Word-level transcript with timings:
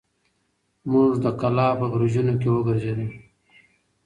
موږ 0.91 1.11
د 1.23 1.25
کلا 1.39 1.67
په 1.79 1.85
برجونو 1.93 2.33
کې 2.41 2.47
وګرځېدو. 2.51 3.07